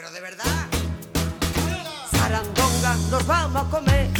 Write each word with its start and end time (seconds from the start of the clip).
Pero 0.00 0.12
de 0.12 0.20
verdad. 0.22 0.66
Sarandonga, 2.10 2.94
nos 3.10 3.26
vamos 3.26 3.66
a 3.66 3.68
comer. 3.68 4.19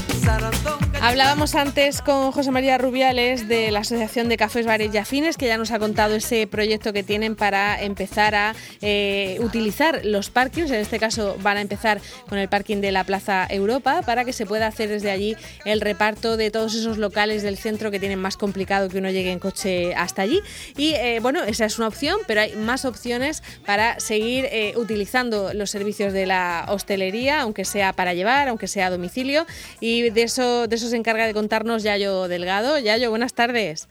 Hablábamos 1.02 1.54
antes 1.54 2.02
con 2.02 2.30
José 2.30 2.50
María 2.50 2.76
Rubiales 2.76 3.48
de 3.48 3.70
la 3.70 3.80
Asociación 3.80 4.28
de 4.28 4.36
Cafés, 4.36 4.66
Bares 4.66 4.94
y 4.94 4.98
Afines, 4.98 5.38
que 5.38 5.46
ya 5.46 5.56
nos 5.56 5.70
ha 5.70 5.78
contado 5.78 6.14
ese 6.14 6.46
proyecto 6.46 6.92
que 6.92 7.02
tienen 7.02 7.36
para 7.36 7.82
empezar 7.82 8.34
a 8.34 8.54
eh, 8.82 9.38
utilizar 9.40 10.04
los 10.04 10.28
parkings. 10.28 10.70
En 10.70 10.80
este 10.80 10.98
caso 10.98 11.38
van 11.40 11.56
a 11.56 11.62
empezar 11.62 12.02
con 12.28 12.36
el 12.36 12.50
parking 12.50 12.82
de 12.82 12.92
la 12.92 13.04
Plaza 13.04 13.46
Europa 13.48 14.02
para 14.04 14.26
que 14.26 14.34
se 14.34 14.44
pueda 14.44 14.66
hacer 14.66 14.90
desde 14.90 15.10
allí 15.10 15.36
el 15.64 15.80
reparto 15.80 16.36
de 16.36 16.50
todos 16.50 16.74
esos 16.74 16.98
locales 16.98 17.42
del 17.42 17.56
centro 17.56 17.90
que 17.90 17.98
tienen 17.98 18.18
más 18.18 18.36
complicado 18.36 18.90
que 18.90 18.98
uno 18.98 19.10
llegue 19.10 19.32
en 19.32 19.38
coche 19.38 19.94
hasta 19.94 20.20
allí. 20.20 20.42
Y 20.76 20.92
eh, 20.92 21.20
bueno, 21.22 21.42
esa 21.44 21.64
es 21.64 21.78
una 21.78 21.88
opción, 21.88 22.18
pero 22.26 22.42
hay 22.42 22.56
más 22.56 22.84
opciones 22.84 23.42
para 23.64 23.98
seguir 24.00 24.46
eh, 24.52 24.74
utilizando 24.76 25.54
los 25.54 25.70
servicios 25.70 26.12
de 26.12 26.26
la 26.26 26.66
hostelería, 26.68 27.40
aunque 27.40 27.64
sea 27.64 27.94
para 27.94 28.12
llevar, 28.12 28.48
aunque 28.48 28.66
sea 28.68 28.88
a 28.88 28.90
domicilio. 28.90 29.46
Y 29.80 29.99
de 30.08 30.22
eso, 30.22 30.66
de 30.66 30.76
esos 30.76 30.90
se 30.90 30.96
encarga 30.96 31.26
de 31.26 31.34
contarnos 31.34 31.82
Yayo 31.82 32.28
Delgado. 32.28 32.78
Yayo, 32.78 33.10
buenas 33.10 33.34
tardes. 33.34 33.88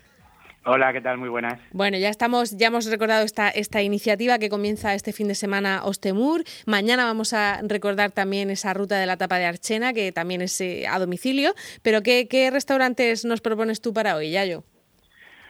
Hola, 0.65 0.91
¿qué 0.91 1.01
tal? 1.01 1.17
Muy 1.17 1.29
buenas. 1.29 1.59
Bueno, 1.71 1.97
ya 1.97 2.09
estamos, 2.09 2.57
ya 2.57 2.67
hemos 2.67 2.85
recordado 2.85 3.23
esta, 3.23 3.49
esta 3.49 3.81
iniciativa 3.81 4.39
que 4.39 4.49
comienza 4.49 4.93
este 4.93 5.13
fin 5.13 5.27
de 5.27 5.35
semana 5.35 5.81
Ostemur. 5.85 6.43
Mañana 6.65 7.05
vamos 7.05 7.33
a 7.33 7.61
recordar 7.63 8.11
también 8.11 8.49
esa 8.49 8.73
ruta 8.73 8.99
de 8.99 9.05
la 9.05 9.17
tapa 9.17 9.37
de 9.37 9.45
Archena, 9.45 9.93
que 9.93 10.11
también 10.11 10.41
es 10.41 10.59
eh, 10.61 10.85
a 10.87 10.99
domicilio. 10.99 11.53
Pero 11.81 12.01
¿qué, 12.01 12.27
¿qué 12.27 12.51
restaurantes 12.51 13.23
nos 13.25 13.41
propones 13.41 13.79
tú 13.81 13.93
para 13.93 14.15
hoy, 14.15 14.31
Yayo? 14.31 14.63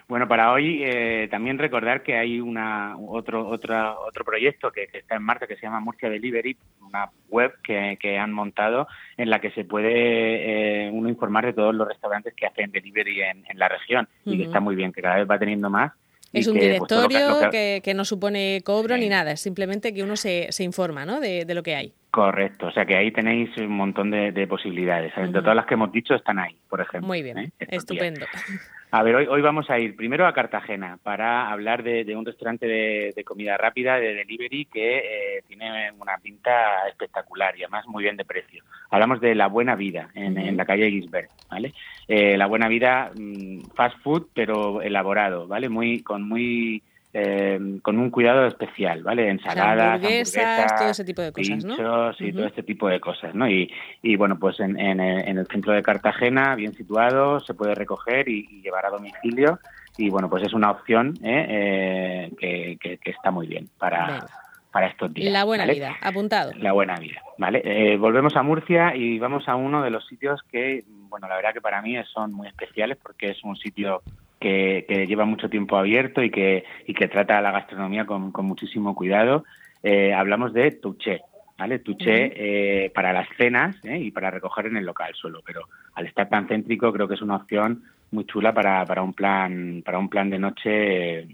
Bueno, 0.09 0.27
para 0.27 0.51
hoy 0.51 0.81
eh, 0.83 1.27
también 1.29 1.59
recordar 1.59 2.01
que 2.01 2.17
hay 2.17 2.41
una 2.41 2.97
otro 2.97 3.47
otra, 3.47 3.95
otro 3.99 4.25
proyecto 4.25 4.71
que, 4.71 4.87
que, 4.87 4.97
está 4.97 5.17
en 5.17 5.21
marcha 5.21 5.45
que 5.45 5.55
se 5.55 5.61
llama 5.61 5.79
Murcia 5.79 6.09
Delivery, 6.09 6.57
una 6.81 7.11
web 7.29 7.53
que, 7.61 7.95
que 8.01 8.17
han 8.17 8.33
montado 8.33 8.87
en 9.17 9.29
la 9.29 9.39
que 9.39 9.51
se 9.51 9.65
puede 9.65 10.87
eh, 10.87 10.89
uno 10.91 11.09
informar 11.09 11.45
de 11.45 11.53
todos 11.53 11.75
los 11.75 11.87
restaurantes 11.87 12.33
que 12.33 12.47
hacen 12.47 12.71
delivery 12.71 13.21
en, 13.21 13.45
en 13.47 13.59
la 13.59 13.69
región 13.69 14.09
uh 14.25 14.29
-huh. 14.29 14.33
y 14.33 14.37
que 14.39 14.43
está 14.45 14.59
muy 14.59 14.75
bien, 14.75 14.91
que 14.91 15.03
cada 15.03 15.17
vez 15.17 15.29
va 15.29 15.37
teniendo 15.37 15.69
más. 15.69 15.93
Es 16.33 16.47
un 16.47 16.55
que, 16.55 16.61
directorio 16.61 17.07
pues, 17.07 17.29
lo 17.29 17.37
que, 17.37 17.45
lo 17.45 17.51
que... 17.51 17.81
que, 17.83 17.93
no 17.93 18.03
supone 18.03 18.61
cobro 18.63 18.95
sí. 18.95 19.01
ni 19.01 19.09
nada, 19.09 19.33
es 19.33 19.41
simplemente 19.41 19.93
que 19.93 20.01
uno 20.01 20.15
se, 20.15 20.47
se 20.51 20.63
informa 20.63 21.05
¿no? 21.05 21.19
de, 21.19 21.45
de, 21.45 21.53
lo 21.53 21.61
que 21.61 21.75
hay. 21.75 21.93
Correcto, 22.11 22.67
o 22.67 22.71
sea 22.71 22.85
que 22.85 22.95
ahí 22.95 23.11
tenéis 23.11 23.55
un 23.57 23.71
montón 23.71 24.09
de, 24.09 24.31
de 24.31 24.47
posibilidades. 24.47 25.15
Uh 25.15 25.21
-huh. 25.21 25.31
De 25.31 25.41
todas 25.41 25.55
las 25.55 25.67
que 25.67 25.75
hemos 25.75 25.91
dicho 25.91 26.15
están 26.15 26.39
ahí, 26.39 26.55
por 26.67 26.81
ejemplo. 26.81 27.07
Muy 27.07 27.21
bien, 27.21 27.37
¿eh? 27.37 27.51
estupendo. 27.59 28.25
A 28.91 29.03
ver, 29.03 29.15
hoy, 29.15 29.27
hoy 29.27 29.41
vamos 29.43 29.69
a 29.69 29.77
ir 29.77 29.95
primero 29.95 30.25
a 30.25 30.33
Cartagena 30.33 30.97
para 31.03 31.51
hablar 31.51 31.83
de, 31.83 32.03
de 32.03 32.15
un 32.15 32.25
restaurante 32.25 32.65
de, 32.65 33.13
de, 33.15 33.23
comida 33.23 33.55
rápida, 33.55 33.99
de 33.99 34.15
delivery, 34.15 34.65
que 34.65 34.97
eh, 34.97 35.43
tiene 35.47 35.91
una 35.91 36.17
pinta 36.17 36.87
espectacular 36.87 37.55
y 37.55 37.61
además 37.61 37.85
muy 37.85 38.01
bien 38.01 38.17
de 38.17 38.25
precio. 38.25 38.63
Hablamos 38.89 39.21
de 39.21 39.35
La 39.35 39.45
Buena 39.45 39.75
Vida, 39.75 40.09
en, 40.15 40.33
uh 40.33 40.41
-huh. 40.41 40.47
en 40.47 40.57
la 40.57 40.65
calle 40.65 40.89
Gisbert, 40.89 41.29
¿vale? 41.51 41.73
Eh, 42.07 42.35
la 42.35 42.47
Buena 42.47 42.67
Vida, 42.67 43.11
mmm, 43.15 43.59
fast 43.75 43.95
food, 43.99 44.29
pero 44.33 44.81
elaborado, 44.81 45.45
¿vale? 45.47 45.69
Muy, 45.69 46.01
con 46.01 46.23
muy... 46.27 46.81
Eh, 47.11 47.79
con 47.81 47.97
un 47.97 48.11
cuidado 48.11 48.45
especial, 48.45 49.01
¿vale? 49.01 49.29
Ensaladas, 49.29 49.95
hamburguesas, 49.95 50.43
hamburguesas 50.45 50.79
todo 50.79 50.89
ese 50.89 51.05
tipo 51.05 51.21
de 51.23 51.31
cosas, 51.31 51.47
pinchos 51.49 51.67
¿no? 51.67 51.75
y 51.75 51.79
uh 51.79 52.13
-huh. 52.13 52.35
todo 52.35 52.45
este 52.45 52.63
tipo 52.63 52.87
de 52.87 52.99
cosas, 52.99 53.33
¿no? 53.33 53.49
Y, 53.49 53.71
y 54.03 54.15
bueno, 54.15 54.37
pues 54.37 54.59
en, 54.59 54.79
en, 54.79 54.99
en, 54.99 55.37
el 55.39 55.47
centro 55.47 55.73
de 55.73 55.81
Cartagena, 55.81 56.53
bien 56.53 56.73
situado, 56.75 57.39
se 57.39 57.55
puede 57.55 57.73
recoger 57.73 58.29
y, 58.29 58.47
y 58.51 58.61
llevar 58.61 58.85
a 58.85 58.89
domicilio 58.91 59.59
y 59.99 60.09
bueno, 60.09 60.29
pues 60.29 60.43
es 60.43 60.53
una 60.53 60.71
opción 60.71 61.15
¿eh? 61.23 61.45
Eh, 61.49 62.31
que, 62.39 62.77
que, 62.79 62.97
que, 62.99 63.11
está 63.11 63.31
muy 63.31 63.47
bien 63.47 63.67
para, 63.77 64.25
para 64.71 64.87
estos 64.87 65.13
días. 65.13 65.33
La 65.33 65.43
buena 65.43 65.63
¿vale? 65.63 65.73
vida, 65.73 65.97
apuntado. 66.01 66.51
La 66.57 66.71
buena 66.71 66.95
vida, 66.95 67.21
¿vale? 67.37 67.61
Eh, 67.65 67.97
volvemos 67.97 68.35
a 68.35 68.43
Murcia 68.43 68.95
y 68.95 69.19
vamos 69.19 69.47
a 69.49 69.55
uno 69.55 69.83
de 69.83 69.89
los 69.89 70.05
sitios 70.07 70.41
que, 70.43 70.83
bueno, 71.09 71.27
la 71.27 71.35
verdad 71.35 71.53
que 71.53 71.61
para 71.61 71.81
mí 71.81 71.95
son 72.13 72.33
muy 72.33 72.47
especiales 72.47 72.97
porque 73.01 73.31
es 73.31 73.43
un 73.43 73.57
sitio 73.57 74.01
que, 74.39 74.85
que, 74.87 75.07
lleva 75.07 75.25
mucho 75.25 75.49
tiempo 75.49 75.77
abierto 75.77 76.23
y 76.23 76.31
que, 76.31 76.63
y 76.87 76.93
que 76.93 77.07
trata 77.07 77.41
la 77.41 77.51
gastronomía 77.51 78.05
con, 78.05 78.31
con 78.31 78.45
muchísimo 78.45 78.95
cuidado. 78.95 79.43
Eh, 79.83 80.13
hablamos 80.13 80.53
de 80.53 80.71
Touché, 80.71 81.21
¿vale? 81.57 81.79
Touché 81.79 82.31
eh, 82.35 82.89
para 82.91 83.13
las 83.13 83.27
cenas 83.37 83.75
¿eh? 83.83 83.97
y 83.97 84.11
para 84.11 84.31
recoger 84.31 84.67
en 84.67 84.77
el 84.77 84.85
local 84.85 85.13
solo, 85.15 85.41
pero 85.45 85.61
al 85.93 86.05
estar 86.05 86.29
tan 86.29 86.47
céntrico 86.47 86.91
creo 86.91 87.07
que 87.07 87.15
es 87.15 87.21
una 87.21 87.37
opción 87.37 87.83
muy 88.11 88.25
chula 88.25 88.53
para, 88.53 88.85
para 88.85 89.03
un 89.03 89.13
plan 89.13 89.83
para 89.85 89.99
un 89.99 90.09
plan 90.09 90.29
de 90.29 90.39
noche 90.39 91.27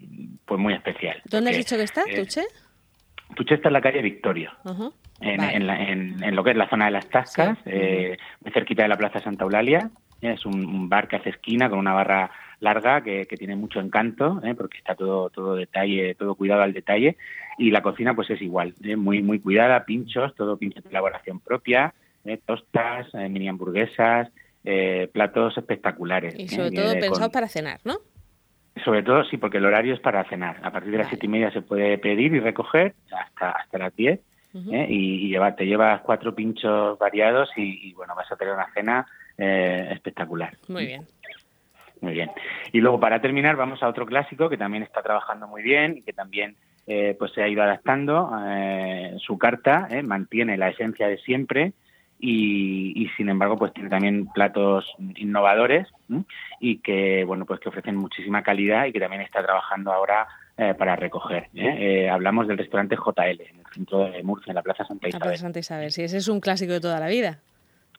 pues 0.46 0.60
muy 0.60 0.74
especial. 0.74 1.22
¿Dónde 1.26 1.52
porque, 1.52 1.60
has 1.60 1.66
dicho 1.66 1.78
que 1.78 1.84
está, 1.84 2.04
Touché? 2.04 2.44
Touché 3.36 3.56
está 3.56 3.70
en 3.70 3.74
la 3.74 3.82
calle 3.82 4.02
Victoria. 4.02 4.54
Uh 4.64 4.70
-huh. 4.70 4.94
En, 5.22 5.38
vale. 5.38 5.56
en, 5.56 5.68
la, 5.68 5.82
en, 5.82 6.24
en, 6.24 6.36
lo 6.36 6.44
que 6.44 6.52
es 6.52 6.58
la 6.58 6.70
zona 6.70 6.86
de 6.86 6.92
las 6.92 7.08
Tascas, 7.10 7.58
sí. 7.64 7.70
eh, 7.72 8.18
muy 8.42 8.52
cerquita 8.52 8.84
de 8.84 8.90
la 8.90 8.98
Plaza 8.98 9.22
Santa 9.22 9.46
Eulalia. 9.46 9.90
Es 10.34 10.46
un, 10.46 10.66
un, 10.66 10.90
bar 10.90 11.08
que 11.08 11.16
hace 11.18 11.30
esquina 11.30 11.70
con 11.70 11.80
una 11.80 11.94
barra 11.94 12.32
larga 12.60 13.02
que, 13.02 13.26
que 13.26 13.38
tiene 13.38 13.56
mucho 13.56 13.80
encanto, 13.80 14.42
¿eh? 14.44 14.54
porque 14.56 14.78
está 14.78 14.96
todo 14.96 15.30
todo 15.30 15.56
detalle, 15.56 16.16
todo 16.16 16.36
cuidado 16.36 16.62
al 16.62 16.74
detalle. 16.74 17.18
Y 17.58 17.72
la 17.72 17.82
cocina 17.82 18.14
pues 18.14 18.30
es 18.30 18.42
igual, 18.42 18.74
¿eh? 18.84 18.96
muy 18.96 19.22
muy 19.22 19.40
cuidada, 19.40 19.86
pinchos, 19.86 20.36
todo 20.36 20.58
pinchos 20.58 20.84
de 20.84 20.90
elaboración 20.90 21.40
propia, 21.40 21.94
¿eh? 22.26 22.40
tostas, 22.46 23.14
mini 23.14 23.48
hamburguesas, 23.48 24.30
platos 25.14 25.58
espectaculares. 25.58 26.34
Y 26.38 26.48
sobre 26.48 26.72
todo 26.72 26.94
pensados 26.94 27.20
con... 27.20 27.32
para 27.32 27.48
cenar, 27.48 27.80
¿no? 27.84 27.98
Sobre 28.84 29.04
todo 29.04 29.24
sí, 29.24 29.38
porque 29.38 29.58
el 29.58 29.66
horario 29.66 29.94
es 29.94 30.02
para 30.02 30.24
cenar. 30.26 30.58
A 30.64 30.72
partir 30.72 30.92
de 30.92 30.98
las 30.98 31.08
siete 31.08 31.28
y 31.28 31.30
media 31.30 31.52
se 31.52 31.62
puede 31.62 31.98
pedir 31.98 32.34
y 32.34 32.40
recoger 32.40 32.94
hasta 33.12 33.52
hasta 33.52 33.78
las 33.78 33.96
diez. 33.96 34.20
Uh 34.54 34.60
-huh. 34.60 34.86
y, 34.88 35.26
y 35.26 35.28
llevar, 35.28 35.58
te 35.58 35.66
llevas 35.66 36.00
cuatro 36.00 36.34
pinchos 36.34 36.98
variados 36.98 37.50
y, 37.58 37.90
y, 37.90 37.94
bueno, 37.94 38.16
vas 38.16 38.32
a 38.32 38.38
tener 38.38 38.54
una 38.54 38.72
cena 38.74 39.06
eh, 39.38 39.90
espectacular. 39.92 40.56
Muy 40.68 40.86
bien. 40.86 41.06
Muy 42.02 42.14
bien. 42.14 42.32
Y 42.72 42.82
luego, 42.82 43.00
para 43.00 43.22
terminar, 43.22 43.56
vamos 43.56 43.82
a 43.82 43.88
otro 43.88 44.06
clásico 44.06 44.50
que 44.50 44.58
también 44.58 44.84
está 44.84 45.02
trabajando 45.02 45.48
muy 45.48 45.64
bien 45.64 45.98
y 45.98 46.02
que 46.02 46.14
también 46.14 46.56
eh, 46.88 47.16
pues 47.18 47.32
se 47.34 47.42
ha 47.42 47.48
ido 47.48 47.64
adaptando. 47.64 48.32
Eh, 48.48 49.16
su 49.18 49.38
carta 49.38 49.88
eh, 49.90 50.04
mantiene 50.04 50.58
la 50.58 50.70
esencia 50.70 51.08
de 51.08 51.18
siempre 51.18 51.74
y, 52.20 52.94
y, 52.96 53.10
sin 53.18 53.30
embargo, 53.30 53.58
pues 53.58 53.74
tiene 53.74 53.90
también 53.90 54.28
platos 54.28 54.96
innovadores 55.16 55.88
y 56.60 56.78
que, 56.78 57.24
bueno, 57.26 57.46
pues 57.46 57.60
que 57.60 57.70
ofrecen 57.70 57.96
muchísima 57.96 58.44
calidad 58.44 58.86
y 58.86 58.94
que 58.94 59.00
también 59.00 59.22
está 59.22 59.44
trabajando 59.44 59.92
ahora 59.92 60.28
eh, 60.58 60.74
para 60.78 60.96
recoger. 60.96 61.50
¿eh? 61.56 62.10
hablamos 62.10 62.48
del 62.48 62.58
restaurante 62.58 62.96
JL 62.96 63.42
en 63.42 63.60
el 63.60 63.66
centro 63.74 64.06
de 64.06 64.24
Murcia, 64.24 64.52
en 64.52 64.56
la 64.56 64.62
Plaza 64.62 64.86
Santa 64.86 65.08
Isabel. 65.08 65.20
La 65.20 65.32
Plaza 65.32 65.42
Santa 65.42 65.60
Isabel, 65.60 65.92
sí, 65.92 66.04
ese 66.04 66.18
es 66.18 66.28
un 66.28 66.40
clásico 66.40 66.74
de 66.74 66.80
toda 66.80 67.00
la 67.00 67.08
vida 67.08 67.40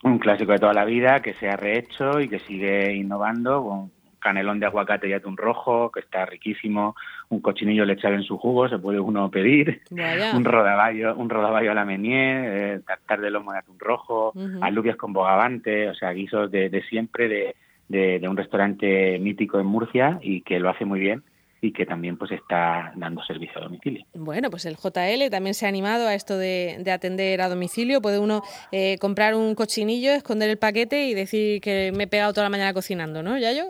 un 0.07 0.19
clásico 0.19 0.53
de 0.53 0.59
toda 0.59 0.73
la 0.73 0.85
vida 0.85 1.21
que 1.21 1.35
se 1.35 1.49
ha 1.49 1.57
rehecho 1.57 2.21
y 2.21 2.29
que 2.29 2.39
sigue 2.41 2.95
innovando 2.95 3.63
con 3.65 3.91
canelón 4.21 4.59
de 4.59 4.67
aguacate 4.67 5.09
y 5.09 5.13
atún 5.13 5.37
rojo, 5.37 5.91
que 5.93 6.01
está 6.01 6.27
riquísimo, 6.27 6.97
un 7.29 7.41
cochinillo 7.41 7.85
lechado 7.85 8.15
en 8.15 8.25
su 8.25 8.39
jugo, 8.39 8.69
se 8.69 8.79
puede 8.79 8.99
uno 8.99 9.31
pedir, 9.31 9.83
Vaya. 9.91 10.35
un 10.37 10.45
rodaballo, 10.45 11.15
un 11.15 11.31
rodaballo 11.31 11.71
a 11.71 11.75
la 11.75 11.85
menier, 11.85 12.45
eh, 12.45 12.81
tartar 12.85 13.21
de 13.21 13.31
lomo 13.31 13.53
de 13.53 13.59
atún 13.59 13.79
rojo, 13.79 14.33
uh 14.35 14.39
-huh. 14.41 14.59
alubias 14.63 14.97
con 14.97 15.13
bogavante, 15.13 15.89
o 15.89 15.95
sea, 15.95 16.11
guisos 16.11 16.51
de, 16.51 16.69
de 16.71 16.83
siempre 16.83 17.29
de, 17.29 17.55
de, 17.89 18.19
de 18.19 18.29
un 18.29 18.37
restaurante 18.37 19.19
mítico 19.21 19.61
en 19.61 19.67
Murcia 19.67 20.19
y 20.23 20.41
que 20.43 20.59
lo 20.59 20.71
hace 20.71 20.85
muy 20.85 20.99
bien 20.99 21.23
y 21.67 21.73
que 21.73 21.85
también 21.85 22.17
pues 22.17 22.31
está 22.31 22.93
dando 22.95 23.23
servicio 23.25 23.59
a 23.59 23.65
domicilio. 23.65 24.05
Bueno, 24.15 24.51
pues 24.51 24.67
el 24.67 24.77
JL 24.77 25.29
también 25.31 25.53
se 25.53 25.67
ha 25.67 25.69
animado 25.69 26.07
a 26.07 26.15
esto 26.15 26.39
de, 26.39 26.77
de 26.79 26.93
atender 26.93 27.41
a 27.41 27.49
domicilio. 27.49 28.01
Puede 28.01 28.21
uno 28.21 28.43
eh, 28.71 28.99
comprar 29.01 29.35
un 29.35 29.57
cochinillo, 29.57 30.13
esconder 30.13 30.49
el 30.49 30.59
paquete 30.59 31.07
y 31.07 31.15
decir 31.15 31.61
que 31.61 31.93
me 31.97 32.05
he 32.05 32.07
pegado 32.07 32.33
toda 32.33 32.45
la 32.45 32.51
mañana 32.51 32.73
cocinando, 32.73 33.25
¿no, 33.25 33.37
Yayo? 33.37 33.65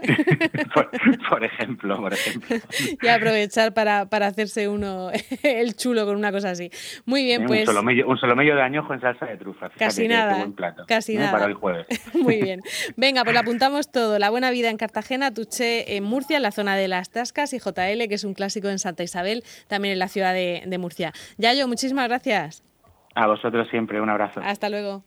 por, 0.75 0.91
por, 1.31 1.45
ejemplo, 1.45 1.97
por 1.97 2.13
ejemplo. 2.13 2.57
y 3.03 3.09
aprovechar 3.09 3.73
para, 3.73 4.11
para 4.11 4.27
hacerse 4.27 4.69
uno 4.69 5.11
el 5.43 5.75
chulo 5.75 6.05
con 6.05 6.17
una 6.17 6.33
cosa 6.33 6.51
así. 6.51 6.71
Muy 7.07 7.25
bien, 7.25 7.43
un 7.43 7.47
pues... 7.47 7.67
Un 7.67 8.19
solomello 8.19 8.57
de 8.57 8.63
añojo 8.63 8.93
en 8.93 9.01
salsa 9.01 9.25
de 9.25 9.39
trufa. 9.39 9.71
Casi 9.71 10.07
nada, 10.07 10.37
buen 10.37 10.53
plato, 10.53 10.85
casi 10.87 11.15
¿no? 11.15 11.21
nada. 11.21 11.33
Para 11.33 11.47
el 11.47 11.55
jueves. 11.55 11.87
Muy 12.15 12.43
bien. 12.43 12.61
Venga, 12.97 13.25
pues 13.25 13.33
lo 13.33 13.41
apuntamos 13.41 13.91
todo. 13.91 14.19
La 14.19 14.29
buena 14.29 14.51
vida 14.51 14.69
en 14.69 14.77
Cartagena, 14.77 15.33
Tuché 15.33 15.97
en 15.97 16.05
Murcia, 16.05 16.37
en 16.37 16.43
la 16.43 16.51
zona 16.51 16.77
de 16.77 16.89
las 16.89 17.11
Tascas 17.11 17.55
y 17.55 17.59
JL 17.59 17.86
que 18.09 18.15
es 18.15 18.25
un 18.25 18.35
clásico 18.35 18.69
en 18.69 18.79
Santa 18.79 19.03
Isabel, 19.03 19.43
también 19.69 19.93
en 19.93 19.99
la 19.99 20.09
ciudad 20.09 20.35
de, 20.35 20.63
de 20.67 20.79
Murcia. 20.79 21.13
Yayo, 21.39 21.69
muchísimas 21.69 22.09
gracias. 22.09 22.63
A 23.15 23.27
vosotros 23.27 23.67
siempre, 23.71 24.01
un 24.01 24.11
abrazo. 24.11 24.41
Hasta 24.45 24.69
luego. 24.69 25.03